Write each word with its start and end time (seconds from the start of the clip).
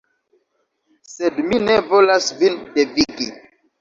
Sed 1.15 1.37
mi 1.49 1.59
ne 1.67 1.77
volas 1.91 2.31
vin 2.41 2.59
devigi. 2.79 3.29